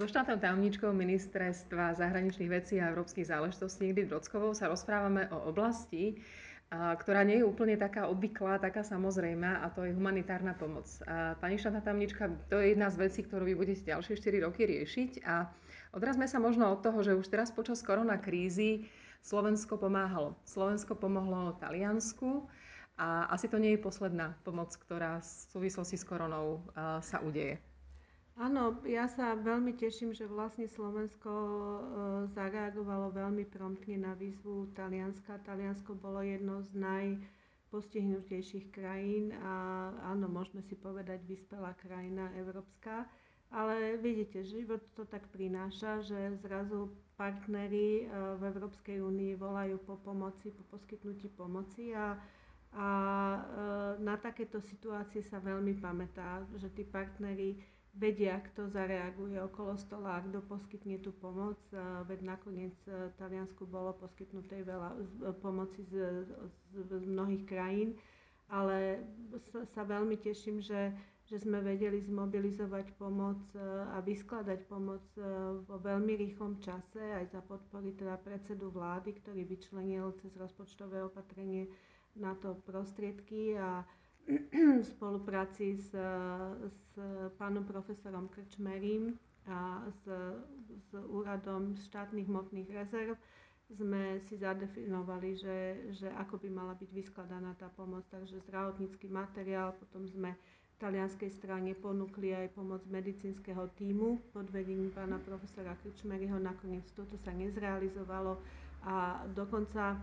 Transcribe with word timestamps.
So 0.00 0.08
štátnou 0.08 0.40
tajomničkou 0.40 0.96
ministerstva 0.96 1.92
zahraničných 1.92 2.48
vecí 2.48 2.80
a 2.80 2.88
európskych 2.88 3.28
záležitostí 3.28 3.84
Ingrid 3.84 4.08
Vrockovou 4.08 4.56
sa 4.56 4.72
rozprávame 4.72 5.28
o 5.28 5.52
oblasti, 5.52 6.16
ktorá 6.72 7.20
nie 7.20 7.36
je 7.36 7.44
úplne 7.44 7.76
taká 7.76 8.08
obvyklá, 8.08 8.56
taká 8.56 8.80
samozrejmá 8.80 9.60
a 9.60 9.68
to 9.68 9.84
je 9.84 9.92
humanitárna 9.92 10.56
pomoc. 10.56 10.88
Pani 11.44 11.60
štátna 11.60 11.84
tajomnička, 11.84 12.32
to 12.48 12.56
je 12.56 12.72
jedna 12.72 12.88
z 12.88 12.96
vecí, 12.96 13.20
ktorú 13.28 13.44
vy 13.44 13.52
budete 13.52 13.92
ďalšie 13.92 14.16
4 14.16 14.40
roky 14.48 14.64
riešiť 14.64 15.20
a 15.28 15.52
odrazme 15.92 16.24
sa 16.24 16.40
možno 16.40 16.72
od 16.72 16.80
toho, 16.80 17.04
že 17.04 17.12
už 17.20 17.28
teraz 17.28 17.52
počas 17.52 17.84
korona 17.84 18.16
krízy 18.16 18.88
Slovensko 19.20 19.76
pomáhalo. 19.76 20.32
Slovensko 20.48 20.96
pomohlo 20.96 21.60
Taliansku 21.60 22.48
a 22.96 23.28
asi 23.28 23.52
to 23.52 23.60
nie 23.60 23.76
je 23.76 23.84
posledná 23.84 24.32
pomoc, 24.48 24.72
ktorá 24.80 25.20
v 25.20 25.28
súvislosti 25.52 26.00
s 26.00 26.08
koronou 26.08 26.64
sa 27.04 27.20
udeje. 27.20 27.60
Áno, 28.36 28.62
ja 28.84 29.04
sa 29.06 29.34
veľmi 29.34 29.74
teším, 29.74 30.10
že 30.10 30.24
vlastne 30.24 30.64
Slovensko 30.66 31.28
e, 31.28 31.52
zareagovalo 32.30 33.10
veľmi 33.10 33.44
promptne 33.44 33.98
na 34.00 34.12
výzvu 34.12 34.70
Talianska. 34.70 35.38
Taliansko 35.40 35.92
bolo 35.92 36.20
jedno 36.20 36.62
z 36.62 36.70
najpostihnutejších 36.74 38.70
krajín 38.70 39.34
a 39.36 39.52
áno, 40.06 40.24
môžeme 40.26 40.62
si 40.62 40.72
povedať 40.72 41.20
vyspelá 41.22 41.74
krajina 41.76 42.30
európska. 42.34 43.04
Ale 43.50 43.98
vidíte, 43.98 44.40
život 44.40 44.78
to 44.94 45.02
tak 45.04 45.26
prináša, 45.28 46.00
že 46.00 46.38
zrazu 46.38 46.86
partnery 47.14 48.00
e, 48.00 48.04
v 48.38 48.42
Európskej 48.46 48.98
únii 49.00 49.34
volajú 49.34 49.76
po 49.80 49.98
pomoci, 49.98 50.48
po 50.48 50.64
poskytnutí 50.70 51.28
pomoci 51.30 51.90
a, 51.90 52.14
a 52.72 52.88
e, 53.28 53.40
na 54.00 54.16
takéto 54.16 54.62
situácie 54.62 55.20
sa 55.20 55.36
veľmi 55.36 55.76
pamätá, 55.76 56.40
že 56.54 56.70
tí 56.70 56.82
partnery 56.82 57.58
vedia, 57.94 58.38
kto 58.38 58.70
zareaguje 58.70 59.42
okolo 59.42 59.74
stola, 59.74 60.22
kto 60.22 60.38
poskytne 60.46 61.02
tú 61.02 61.10
pomoc. 61.18 61.58
Veď 62.06 62.36
nakoniec 62.36 62.76
v 62.86 63.12
Taliansku 63.18 63.66
bolo 63.66 63.96
poskytnuté 63.98 64.62
veľa 64.62 64.94
pomoci 65.42 65.82
z, 65.90 66.22
z, 66.70 66.78
z 66.86 67.04
mnohých 67.06 67.44
krajín, 67.44 67.98
ale 68.46 69.02
sa, 69.74 69.82
veľmi 69.82 70.18
teším, 70.18 70.62
že, 70.62 70.94
že 71.26 71.42
sme 71.42 71.62
vedeli 71.62 72.02
zmobilizovať 72.02 72.94
pomoc 72.94 73.38
a 73.94 73.98
vyskladať 74.02 74.66
pomoc 74.66 75.02
vo 75.66 75.76
veľmi 75.82 76.14
rýchlom 76.14 76.58
čase 76.62 76.98
aj 76.98 77.34
za 77.34 77.40
podpory 77.42 77.94
teda 77.94 78.18
predsedu 78.22 78.70
vlády, 78.70 79.18
ktorý 79.18 79.42
vyčlenil 79.46 80.14
cez 80.22 80.30
rozpočtové 80.38 81.02
opatrenie 81.02 81.66
na 82.18 82.34
to 82.38 82.58
prostriedky 82.66 83.54
a 83.54 83.86
v 84.30 84.84
spolupráci 84.86 85.74
s, 85.74 85.90
s 86.70 86.84
pánom 87.34 87.66
profesorom 87.66 88.30
Krčmerím 88.30 89.18
a 89.50 89.82
s, 89.90 90.02
s 90.70 90.88
úradom 91.10 91.74
štátnych 91.90 92.30
hmotných 92.30 92.70
rezerv 92.70 93.18
sme 93.70 94.18
si 94.26 94.34
zadefinovali, 94.34 95.38
že, 95.38 95.58
že 95.94 96.08
ako 96.18 96.42
by 96.42 96.48
mala 96.50 96.74
byť 96.74 96.90
vyskladaná 96.90 97.54
tá 97.54 97.70
pomoc. 97.74 98.02
Takže 98.10 98.42
zdravotnícky 98.46 99.06
materiál, 99.06 99.74
potom 99.78 100.06
sme 100.10 100.34
talianskej 100.82 101.30
strane 101.30 101.76
ponúkli 101.78 102.34
aj 102.34 102.56
pomoc 102.56 102.82
medicínskeho 102.90 103.70
týmu 103.78 104.18
pod 104.34 104.48
vedením 104.50 104.90
pána 104.90 105.22
profesora 105.22 105.78
Krčmeryho. 105.78 106.42
Nakoniec 106.42 106.88
toto 106.98 107.14
sa 107.22 107.30
nezrealizovalo 107.30 108.40
a 108.82 109.22
dokonca 109.30 110.00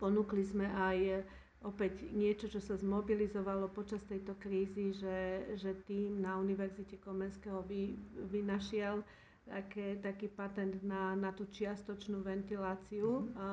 ponúkli 0.00 0.42
sme 0.42 0.66
aj 0.66 1.22
opäť 1.60 2.08
niečo, 2.10 2.48
čo 2.48 2.58
sa 2.58 2.74
zmobilizovalo 2.74 3.68
počas 3.68 4.00
tejto 4.08 4.32
krízy, 4.36 4.96
že, 4.96 5.18
že 5.56 5.76
tým 5.84 6.18
na 6.18 6.40
Univerzite 6.40 6.96
Komenského 6.96 7.60
vy, 7.68 7.96
vynašiel 8.32 9.04
také, 9.44 10.00
taký 10.00 10.28
patent 10.28 10.80
na, 10.80 11.12
na 11.12 11.30
tú 11.30 11.44
čiastočnú 11.46 12.22
ventiláciu. 12.22 13.28
Mm-hmm. 13.28 13.36
A, 13.36 13.48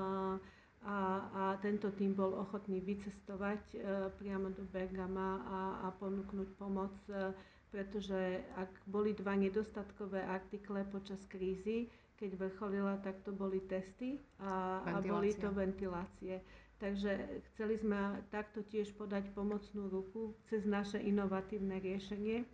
a, 0.80 0.95
a 1.33 1.44
tento 1.59 1.91
tým 1.91 2.16
bol 2.16 2.31
ochotný 2.31 2.80
vycestovať 2.80 3.59
e, 3.73 3.78
priamo 4.16 4.53
do 4.53 4.63
Bergama 4.69 5.41
a, 5.44 5.59
a 5.84 5.97
ponúknuť 6.00 6.47
pomoc, 6.56 6.94
e, 7.09 7.34
pretože 7.67 8.16
ak 8.56 8.72
boli 8.88 9.12
dva 9.12 9.35
nedostatkové 9.35 10.23
artikle 10.23 10.88
počas 10.88 11.19
krízy, 11.28 11.91
keď 12.16 12.40
vrcholila, 12.40 12.97
tak 13.03 13.19
to 13.22 13.29
boli 13.29 13.59
testy 13.62 14.17
a, 14.40 14.79
a 14.81 15.01
boli 15.01 15.35
to 15.35 15.51
ventilácie. 15.51 16.40
Takže 16.78 17.18
chceli 17.52 17.82
sme 17.82 17.98
takto 18.30 18.62
tiež 18.62 18.94
podať 18.94 19.34
pomocnú 19.34 19.90
ruku 19.90 20.38
cez 20.46 20.62
naše 20.62 21.02
inovatívne 21.02 21.82
riešenie 21.82 22.46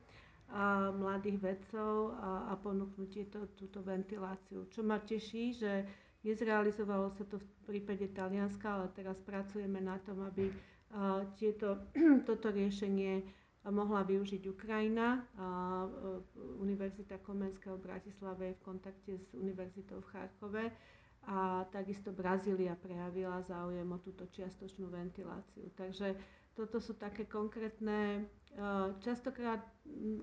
a 0.48 0.96
mladých 0.96 1.44
vedcov 1.44 2.16
a, 2.16 2.48
a 2.48 2.54
ponúknuť 2.56 3.10
tieto, 3.10 3.52
túto 3.54 3.84
ventiláciu. 3.84 4.64
Čo 4.72 4.80
ma 4.80 5.04
teší, 5.04 5.60
že 5.60 5.84
nezrealizovalo 6.24 7.12
sa 7.12 7.28
to 7.28 7.36
v 7.36 7.48
prípade 7.68 8.08
Talianska, 8.16 8.80
ale 8.80 8.88
teraz 8.96 9.20
pracujeme 9.20 9.84
na 9.84 10.00
tom, 10.00 10.24
aby 10.24 10.48
a, 10.94 11.28
tieto, 11.36 11.84
toto 12.30 12.48
riešenie 12.48 13.28
mohla 13.68 14.08
využiť 14.08 14.48
Ukrajina. 14.48 15.20
A, 15.36 15.48
Univerzita 16.64 17.20
Komenského 17.20 17.76
v 17.76 17.92
Bratislave 17.92 18.44
je 18.52 18.56
v 18.56 18.64
kontakte 18.64 19.12
s 19.20 19.36
Univerzitou 19.36 20.00
v 20.00 20.10
Charkove 20.12 20.64
a 21.24 21.64
takisto 21.72 22.12
Brazília 22.12 22.76
prejavila 22.76 23.40
záujem 23.48 23.88
o 23.88 24.00
túto 24.04 24.28
čiastočnú 24.28 24.92
ventiláciu. 24.92 25.72
Takže 25.80 26.20
toto 26.54 26.84
sú 26.84 26.94
také 27.00 27.24
konkrétne, 27.26 28.20
e, 28.20 28.62
častokrát 29.02 29.64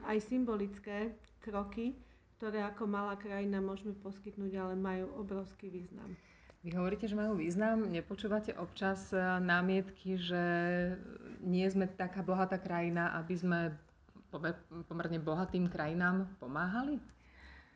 aj 0.04 0.18
symbolické 0.20 1.16
kroky, 1.40 1.96
ktoré 2.36 2.64
ako 2.64 2.84
malá 2.84 3.16
krajina 3.16 3.64
môžeme 3.64 3.96
poskytnúť, 3.96 4.52
ale 4.60 4.74
majú 4.76 5.08
obrovský 5.16 5.72
význam. 5.72 6.12
Vy 6.60 6.76
hovoríte, 6.76 7.08
že 7.08 7.16
majú 7.16 7.40
význam. 7.40 7.88
Nepočúvate 7.88 8.52
občas 8.60 9.08
e, 9.10 9.18
námietky, 9.40 10.20
že 10.20 10.44
nie 11.40 11.64
sme 11.72 11.88
taká 11.88 12.20
bohatá 12.20 12.60
krajina, 12.60 13.16
aby 13.16 13.34
sme 13.34 13.58
pomerne 14.86 15.18
bohatým 15.18 15.66
krajinám 15.66 16.28
pomáhali? 16.38 17.00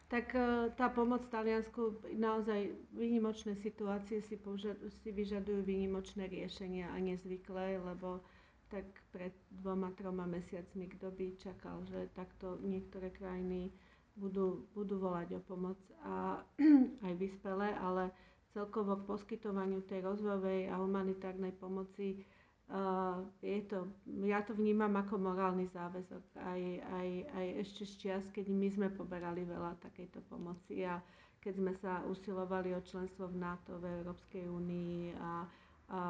Tak 0.06 0.34
e, 0.34 0.40
tá 0.74 0.88
pomoc 0.88 1.24
Taliansku, 1.28 2.04
naozaj 2.12 2.70
výnimočné 2.92 3.56
situácie 3.56 4.20
si, 4.20 4.36
požad, 4.36 4.76
si 5.00 5.10
vyžadujú 5.10 5.64
výnimočné 5.64 6.28
riešenia 6.28 6.92
a 6.92 6.98
nezvyklé, 6.98 7.80
lebo 7.80 8.20
tak 8.68 8.84
pred 9.10 9.32
dvoma, 9.50 9.94
troma 9.94 10.26
mesiacmi 10.26 10.90
kto 10.90 11.08
by 11.10 11.26
čakal, 11.38 11.84
že 11.86 12.10
takto 12.12 12.58
niektoré 12.60 13.12
krajiny 13.12 13.70
budú, 14.16 14.66
budú 14.74 14.98
volať 14.98 15.38
o 15.38 15.40
pomoc 15.42 15.78
a 16.02 16.42
aj 17.06 17.14
vyspelé, 17.14 17.74
ale 17.76 18.10
celkovo 18.50 18.98
k 18.98 19.08
poskytovaniu 19.08 19.82
tej 19.84 20.02
rozvojovej 20.02 20.70
a 20.70 20.78
humanitárnej 20.78 21.54
pomoci 21.54 22.22
Uh, 22.64 23.20
je 23.38 23.60
to, 23.62 23.84
ja 24.24 24.40
to 24.40 24.52
vnímam 24.52 24.96
ako 24.96 25.20
morálny 25.20 25.68
záväzok. 25.68 26.24
Aj, 26.38 26.62
aj, 26.94 27.08
aj 27.30 27.46
ešte 27.60 27.82
z 27.84 27.92
čias, 27.94 28.24
keď 28.30 28.46
my 28.48 28.68
sme 28.68 28.88
poberali 28.90 29.44
veľa 29.44 29.76
takejto 29.78 30.24
pomoci 30.24 30.80
a 30.80 30.96
keď 31.38 31.54
sme 31.54 31.72
sa 31.76 32.00
usilovali 32.02 32.72
o 32.72 32.80
členstvo 32.80 33.28
v 33.28 33.36
NATO, 33.36 33.76
v 33.76 34.00
Európskej 34.00 34.48
únii 34.48 35.12
a, 35.12 35.44
a 35.86 36.00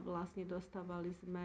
vlastne 0.00 0.46
dostávali 0.46 1.10
sme 1.16 1.42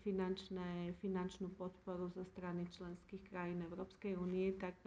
finančné, 0.00 0.96
finančnú 0.96 1.52
podporu 1.52 2.08
zo 2.08 2.24
strany 2.26 2.64
členských 2.72 3.28
krajín 3.28 3.60
Európskej 3.62 4.16
únie, 4.16 4.56
tak 4.56 4.80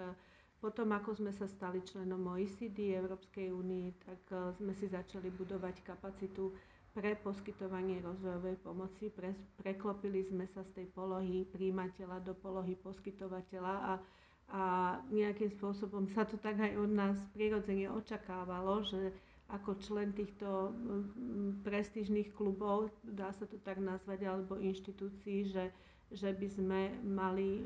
potom, 0.58 0.90
ako 0.92 1.14
sme 1.14 1.32
sa 1.32 1.46
stali 1.46 1.86
členom 1.86 2.26
OECD 2.28 2.92
Európskej 2.92 3.54
únie, 3.54 3.94
tak 4.02 4.20
sme 4.52 4.74
si 4.74 4.90
začali 4.90 5.30
budovať 5.30 5.86
kapacitu 5.86 6.50
pre 6.92 7.16
poskytovanie 7.16 8.02
rozvojovej 8.02 8.58
pomoci. 8.60 9.10
Pre, 9.10 9.30
preklopili 9.58 10.26
sme 10.26 10.50
sa 10.50 10.66
z 10.66 10.82
tej 10.82 10.88
polohy 10.90 11.46
príjimateľa 11.48 12.22
do 12.22 12.34
polohy 12.34 12.74
poskytovateľa 12.76 13.76
a, 13.76 13.94
a 14.50 14.62
nejakým 15.10 15.54
spôsobom 15.54 16.10
sa 16.10 16.26
to 16.26 16.36
tak 16.36 16.58
aj 16.58 16.74
od 16.76 16.90
nás 16.90 17.18
prirodzene 17.32 17.88
očakávalo, 17.88 18.82
že 18.84 19.14
ako 19.50 19.82
člen 19.82 20.14
týchto 20.14 20.74
prestížnych 21.66 22.38
klubov, 22.38 22.94
dá 23.02 23.34
sa 23.34 23.50
to 23.50 23.58
tak 23.58 23.82
nazvať, 23.82 24.30
alebo 24.30 24.62
inštitúcií, 24.62 25.50
že, 25.50 25.74
že 26.14 26.30
by 26.30 26.48
sme 26.54 26.82
mali 27.02 27.58
e, 27.58 27.64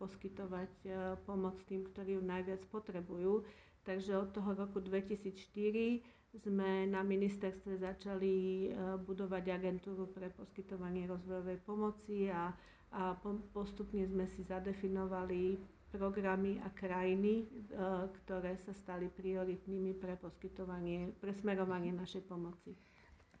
poskytovať 0.00 0.72
e, 0.80 0.88
pomoc 1.28 1.60
tým, 1.68 1.84
ktorí 1.92 2.16
ju 2.16 2.22
najviac 2.24 2.64
potrebujú. 2.72 3.44
Takže 3.84 4.16
od 4.16 4.32
toho 4.32 4.56
roku 4.56 4.80
2004 4.80 6.00
sme 6.36 6.86
na 6.86 7.00
ministerstve 7.00 7.78
začali 7.78 8.34
e, 8.64 8.68
budovať 8.98 9.44
agentúru 9.52 10.08
pre 10.08 10.30
poskytovanie 10.30 11.06
rozvojovej 11.06 11.58
pomoci 11.60 12.26
a, 12.26 12.50
a 12.90 13.14
postupne 13.50 14.02
sme 14.04 14.26
si 14.28 14.42
zadefinovali 14.42 15.58
programy 15.88 16.58
a 16.58 16.68
krajiny, 16.68 17.32
e, 17.36 17.46
ktoré 18.16 18.58
sa 18.60 18.74
stali 18.74 19.06
prioritnými 19.06 19.94
pre 19.94 20.16
poskytovanie, 20.16 21.14
pre 21.16 21.30
smerovanie 21.32 21.94
našej 21.94 22.26
pomoci. 22.26 22.74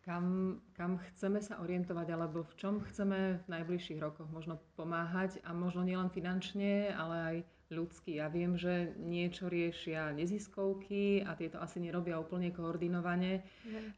Kam, 0.04 0.60
kam 0.76 1.00
chceme 1.00 1.40
sa 1.40 1.64
orientovať, 1.64 2.12
alebo 2.12 2.44
v 2.44 2.54
čom 2.60 2.74
chceme 2.92 3.40
v 3.40 3.46
najbližších 3.48 4.04
rokoch 4.04 4.28
možno 4.28 4.60
pomáhať 4.76 5.40
a 5.48 5.56
možno 5.56 5.80
nielen 5.80 6.12
finančne, 6.12 6.92
ale 6.92 7.16
aj 7.16 7.36
ľudský. 7.72 8.20
Ja 8.20 8.28
viem, 8.28 8.60
že 8.60 8.92
niečo 9.00 9.48
riešia 9.48 10.12
neziskovky 10.12 11.24
a 11.24 11.32
tieto 11.32 11.56
asi 11.56 11.80
nerobia 11.80 12.20
úplne 12.20 12.52
koordinovane. 12.52 13.48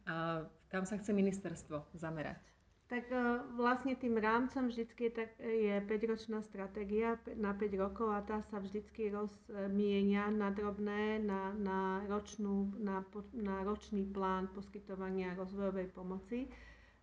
A 0.06 0.46
kam 0.70 0.86
sa 0.86 0.94
chce 0.94 1.10
ministerstvo 1.10 1.90
zamerať? 1.98 2.55
Tak 2.86 3.10
e, 3.10 3.18
vlastne 3.58 3.98
tým 3.98 4.14
rámcom 4.14 4.70
vždycky 4.70 5.10
je, 5.10 5.12
tak, 5.12 5.30
je 5.42 5.74
5-ročná 5.90 6.38
stratégia 6.46 7.18
na 7.34 7.50
5 7.50 7.82
rokov 7.82 8.14
a 8.14 8.22
tá 8.22 8.46
sa 8.46 8.62
vždycky 8.62 9.10
rozmienia 9.10 10.30
na 10.30 10.54
drobné, 10.54 11.18
na, 11.18 11.50
na, 11.58 12.06
ročnú, 12.06 12.70
na, 12.78 13.02
na 13.34 13.66
ročný 13.66 14.06
plán 14.06 14.46
poskytovania 14.54 15.34
rozvojovej 15.34 15.90
pomoci. 15.90 16.46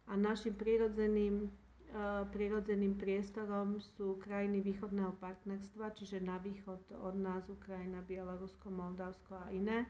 A 0.07 0.15
našim 0.15 0.55
prirodzeným 0.55 1.51
prirodzeným 2.33 2.97
priestorom 2.97 3.77
sú 3.77 4.17
krajiny 4.17 4.65
východného 4.65 5.13
partnerstva, 5.21 5.93
čiže 5.93 6.25
na 6.25 6.41
východ 6.41 6.81
od 7.05 7.15
nás 7.21 7.45
Ukrajina, 7.45 8.01
Bielorusko, 8.01 8.73
Moldavsko 8.73 9.37
a 9.37 9.53
iné. 9.53 9.85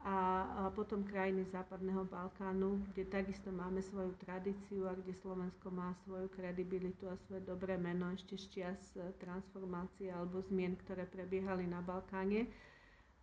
A, 0.00 0.72
potom 0.72 1.04
krajiny 1.04 1.44
západného 1.52 2.08
Balkánu, 2.08 2.80
kde 2.88 3.04
takisto 3.04 3.52
máme 3.52 3.84
svoju 3.84 4.16
tradíciu 4.16 4.88
a 4.88 4.96
kde 4.96 5.12
Slovensko 5.20 5.68
má 5.68 5.92
svoju 6.08 6.24
kredibilitu 6.32 7.04
a 7.04 7.20
svoje 7.28 7.44
dobré 7.44 7.76
meno 7.76 8.08
ešte 8.16 8.40
z 8.40 8.44
čias 8.48 8.80
e, 8.96 9.12
transformácie 9.20 10.08
alebo 10.08 10.40
zmien, 10.48 10.72
ktoré 10.80 11.04
prebiehali 11.04 11.68
na 11.68 11.84
Balkáne. 11.84 12.48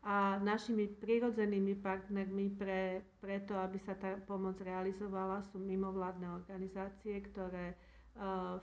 A 0.06 0.38
našimi 0.38 0.86
prirodzenými 0.86 1.82
partnermi 1.82 2.54
pre, 2.54 3.02
to, 3.50 3.58
aby 3.58 3.82
sa 3.82 3.98
tá 3.98 4.14
pomoc 4.30 4.62
realizovala, 4.62 5.42
sú 5.50 5.58
mimovládne 5.58 6.30
organizácie, 6.30 7.18
ktoré 7.26 7.74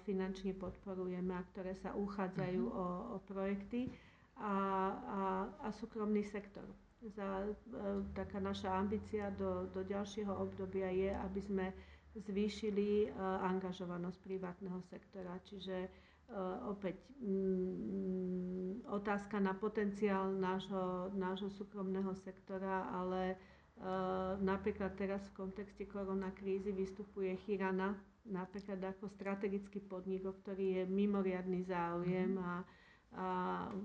finančne 0.03 0.55
podporujeme 0.55 1.31
a 1.35 1.47
ktoré 1.55 1.79
sa 1.79 1.95
uchádzajú 1.95 2.63
uh-huh. 2.65 2.75
o, 2.75 2.87
o 3.15 3.23
projekty 3.23 3.87
a, 4.35 4.55
a, 4.91 5.21
a 5.63 5.69
súkromný 5.79 6.27
sektor. 6.27 6.67
Za, 7.05 7.45
e, 7.45 7.53
taká 8.17 8.41
naša 8.41 8.73
ambícia 8.73 9.29
do, 9.37 9.69
do 9.69 9.85
ďalšieho 9.85 10.33
obdobia 10.33 10.89
je, 10.89 11.12
aby 11.12 11.41
sme 11.41 11.67
zvýšili 12.17 13.05
e, 13.05 13.09
angažovanosť 13.45 14.19
privátneho 14.25 14.81
sektora. 14.89 15.37
Čiže 15.45 15.77
e, 15.85 15.89
opäť 16.65 16.97
mm, 17.21 18.89
otázka 18.89 19.37
na 19.37 19.53
potenciál 19.53 20.33
nášho, 20.33 21.12
nášho 21.12 21.53
súkromného 21.53 22.17
sektora, 22.17 22.89
ale 22.91 23.37
napríklad 24.39 24.95
teraz 24.95 25.19
v 25.35 25.51
kontexte 25.51 25.83
koronakrízy 25.83 26.71
vystupuje 26.71 27.35
Chirana, 27.43 27.99
napríklad 28.23 28.79
ako 28.79 29.11
strategický 29.11 29.83
podnik, 29.83 30.23
o 30.23 30.31
ktorý 30.31 30.79
je 30.79 30.83
mimoriadný 30.87 31.67
záujem 31.67 32.39
mm-hmm. 32.39 32.55
a, 32.55 32.62
a, 33.15 33.31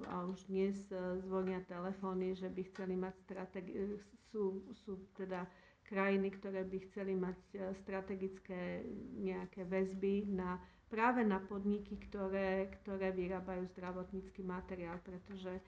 a 0.08 0.16
už 0.26 0.44
dnes 0.46 0.76
e, 0.90 0.98
zvonia 1.22 1.62
telefóny, 1.62 2.34
že 2.34 2.48
by 2.48 2.62
chceli 2.66 2.94
mať 2.94 3.14
strategi- 3.20 3.76
e, 3.76 3.86
sú, 4.28 4.44
sú 4.76 4.98
teda 5.14 5.46
krajiny, 5.84 6.30
ktoré 6.32 6.62
by 6.64 6.78
chceli 6.86 7.14
mať 7.14 7.40
e, 7.52 7.58
strategické 7.78 8.82
nejaké 9.16 9.64
väzby 9.64 10.30
na, 10.30 10.58
práve 10.86 11.22
na 11.22 11.38
podniky, 11.40 11.98
ktoré, 12.04 12.50
ktoré 12.82 13.10
vyrábajú 13.12 13.70
zdravotnícky 13.70 14.42
materiál, 14.42 14.98
pretože 15.00 15.62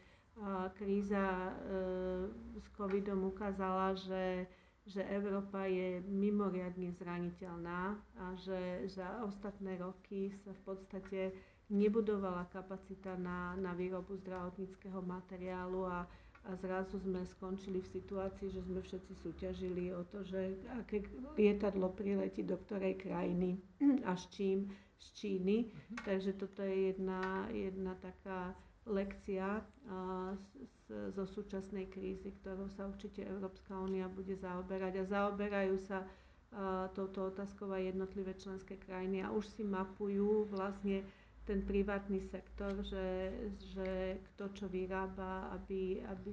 kríza 0.79 1.51
s 2.55 2.65
covidom 2.71 3.27
ukázala, 3.27 3.91
že 3.99 4.47
že 4.81 5.05
Európa 5.05 5.69
je 5.69 6.01
mimoriadne 6.03 6.89
zraniteľná 6.91 7.93
a 8.17 8.25
že 8.41 8.57
za 8.89 9.21
ostatné 9.21 9.77
roky 9.77 10.33
sa 10.41 10.51
v 10.51 10.61
podstate 10.65 11.19
nebudovala 11.71 12.45
kapacita 12.45 13.15
na, 13.15 13.55
na 13.55 13.71
výrobu 13.71 14.13
zdravotníckého 14.17 14.99
materiálu 14.99 15.87
a, 15.87 16.03
a 16.43 16.51
zrazu 16.57 16.99
sme 16.99 17.23
skončili 17.29 17.79
v 17.79 17.91
situácii, 17.91 18.47
že 18.49 18.61
sme 18.61 18.79
všetci 18.79 19.13
súťažili 19.15 19.89
o 19.89 20.03
to, 20.05 20.21
že 20.21 20.53
aké 20.75 21.07
lietadlo 21.33 21.89
priletí 21.89 22.43
do 22.43 22.59
ktorej 22.59 22.99
krajiny 22.99 23.55
a 24.03 24.13
s 24.13 24.27
čím 24.29 24.67
z 24.97 25.07
Číny. 25.13 25.57
Uh-huh. 25.65 25.97
Takže 26.03 26.31
toto 26.35 26.61
je 26.61 26.93
jedna, 26.93 27.21
jedna 27.49 27.97
taká 27.97 28.53
lekcia 28.83 29.61
z, 30.35 30.53
zo 31.13 31.25
súčasnej 31.25 31.85
krízy, 31.87 32.33
ktorou 32.35 32.65
sa 32.69 32.85
určite 32.85 33.21
Európska 33.23 33.77
únia 33.77 34.05
bude 34.05 34.33
zaoberať 34.35 34.93
a 34.97 35.09
zaoberajú 35.09 35.77
sa 35.79 36.01
touto 36.91 37.31
otázkou 37.31 37.71
aj 37.71 37.95
jednotlivé 37.95 38.35
členské 38.35 38.75
krajiny 38.75 39.23
a 39.23 39.31
už 39.31 39.47
si 39.47 39.63
mapujú 39.63 40.51
vlastne 40.51 40.99
ten 41.45 41.65
privátny 41.65 42.21
sektor, 42.29 42.71
že, 42.85 43.33
že 43.73 44.17
kto 44.31 44.45
čo 44.53 44.65
vyrába, 44.69 45.49
aby, 45.57 45.99
aby 46.05 46.31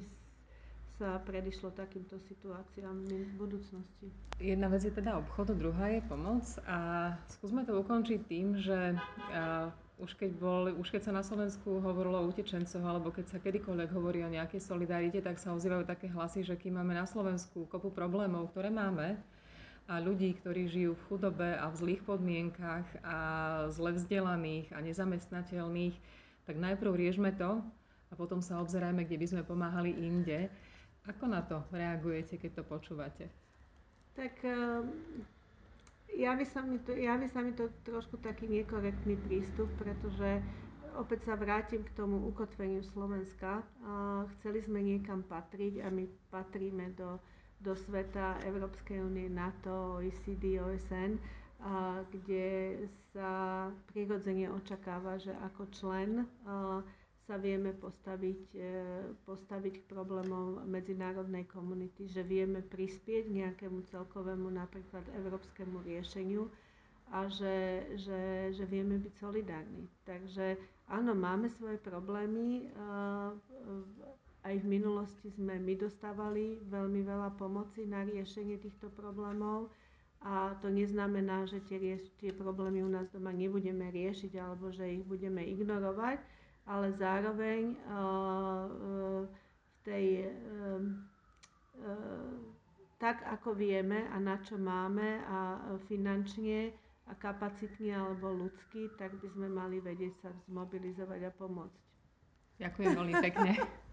sa 0.98 1.22
predišlo 1.22 1.70
takýmto 1.78 2.18
situáciám 2.26 3.06
v 3.06 3.32
budúcnosti. 3.38 4.10
Jedna 4.42 4.66
vec 4.66 4.82
je 4.82 4.90
teda 4.90 5.14
obchod, 5.22 5.54
druhá 5.54 5.94
je 5.94 6.02
pomoc 6.10 6.42
a 6.66 7.10
skúsme 7.38 7.62
to 7.62 7.78
ukončiť 7.78 8.20
tým, 8.26 8.58
že 8.58 8.98
už 9.98 10.14
keď, 10.14 10.30
bol, 10.38 10.70
už 10.74 10.90
keď 10.90 11.10
sa 11.10 11.12
na 11.14 11.22
Slovensku 11.22 11.82
hovorilo 11.82 12.22
o 12.22 12.28
utečencoch, 12.30 12.82
alebo 12.82 13.10
keď 13.10 13.30
sa 13.30 13.38
kedykoľvek 13.42 13.90
hovorí 13.94 14.22
o 14.22 14.30
nejakej 14.30 14.62
solidarite, 14.62 15.18
tak 15.22 15.38
sa 15.38 15.54
ozývajú 15.54 15.86
také 15.86 16.10
hlasy, 16.10 16.46
že 16.46 16.54
kým 16.58 16.78
máme 16.78 16.94
na 16.94 17.06
Slovensku 17.06 17.66
kopu 17.66 17.90
problémov, 17.90 18.50
ktoré 18.54 18.70
máme, 18.70 19.18
a 19.18 19.37
ľudí, 19.96 20.36
ktorí 20.36 20.68
žijú 20.68 20.92
v 20.92 21.06
chudobe 21.08 21.56
a 21.56 21.72
v 21.72 21.78
zlých 21.80 22.04
podmienkach 22.04 22.84
a 23.00 23.16
zle 23.72 23.96
vzdelaných 23.96 24.68
a 24.76 24.84
nezamestnateľných, 24.84 25.96
tak 26.44 26.60
najprv 26.60 26.92
riešme 26.92 27.32
to 27.40 27.64
a 28.08 28.12
potom 28.12 28.44
sa 28.44 28.60
obzerajme, 28.60 29.08
kde 29.08 29.16
by 29.16 29.26
sme 29.32 29.42
pomáhali 29.48 29.96
inde. 29.96 30.52
Ako 31.08 31.24
na 31.24 31.40
to 31.40 31.64
reagujete, 31.72 32.36
keď 32.36 32.60
to 32.60 32.62
počúvate? 32.68 33.24
Tak 34.12 34.44
javí 36.12 36.44
sa, 36.44 36.60
mi 36.60 36.76
to, 36.84 36.92
javí 36.92 37.28
sa 37.32 37.40
mi 37.40 37.56
to 37.56 37.72
trošku 37.88 38.20
taký 38.20 38.44
nekorektný 38.44 39.16
prístup, 39.24 39.72
pretože 39.80 40.44
opäť 41.00 41.32
sa 41.32 41.34
vrátim 41.38 41.80
k 41.80 41.94
tomu 41.96 42.28
ukotveniu 42.28 42.84
Slovenska. 42.92 43.64
Chceli 44.36 44.60
sme 44.68 44.84
niekam 44.84 45.24
patriť 45.24 45.80
a 45.80 45.88
my 45.88 46.04
patríme 46.28 46.92
do, 46.92 47.16
do 47.60 47.74
sveta 47.74 48.38
Európskej 48.42 49.00
únie, 49.00 49.26
NATO, 49.26 49.70
OECD, 49.96 50.58
OSN, 50.58 51.18
a 51.58 51.74
kde 52.06 52.78
sa 53.10 53.30
prirodzene 53.88 54.46
očakáva, 54.48 55.18
že 55.18 55.34
ako 55.42 55.62
člen 55.72 56.22
sa 57.20 57.36
vieme 57.36 57.74
postaviť, 57.74 58.42
e, 58.54 58.64
postaviť 59.22 59.74
k 59.76 59.86
problémom 59.86 60.64
medzinárodnej 60.64 61.44
komunity, 61.44 62.08
že 62.08 62.24
vieme 62.24 62.64
prispieť 62.64 63.28
nejakému 63.28 63.84
celkovému 63.84 64.48
napríklad 64.48 65.04
európskemu 65.14 65.76
riešeniu 65.82 66.48
a 67.10 67.28
že, 67.28 67.56
že, 67.98 68.20
že 68.50 68.64
vieme 68.64 68.96
byť 68.96 69.14
solidárni. 69.14 69.84
Takže 70.02 70.56
áno, 70.88 71.12
máme 71.12 71.50
svoje 71.50 71.76
problémy. 71.78 72.72
Aj 74.48 74.56
v 74.56 74.64
minulosti 74.64 75.28
sme 75.28 75.60
my 75.60 75.76
dostávali 75.76 76.56
veľmi 76.72 77.04
veľa 77.04 77.36
pomoci 77.36 77.84
na 77.84 78.00
riešenie 78.08 78.56
týchto 78.56 78.88
problémov. 78.96 79.68
A 80.24 80.56
to 80.64 80.72
neznamená, 80.72 81.44
že 81.44 81.60
tie, 81.68 82.00
tie 82.16 82.32
problémy 82.32 82.80
u 82.80 82.88
nás 82.88 83.12
doma 83.12 83.28
nebudeme 83.30 83.92
riešiť 83.92 84.40
alebo 84.40 84.72
že 84.72 84.88
ich 84.88 85.04
budeme 85.04 85.44
ignorovať 85.44 86.18
ale 86.68 86.92
zároveň 86.92 87.72
eh, 87.72 87.76
eh, 87.76 89.20
v 89.24 89.76
tej 89.84 90.06
eh, 90.20 90.84
tak 92.98 93.22
ako 93.24 93.54
vieme 93.54 94.10
a 94.10 94.18
na 94.18 94.42
čo 94.42 94.58
máme 94.58 95.22
a 95.30 95.62
finančne 95.86 96.74
a 97.06 97.14
kapacitne 97.14 97.94
alebo 97.94 98.34
ľudsky, 98.34 98.90
tak 98.98 99.14
by 99.22 99.28
sme 99.30 99.46
mali 99.46 99.78
vedieť 99.78 100.14
sa 100.18 100.34
zmobilizovať 100.50 101.20
a 101.24 101.30
pomôcť. 101.30 101.80
Ďakujem 102.58 102.90
veľmi 102.98 103.14
pekne. 103.22 103.50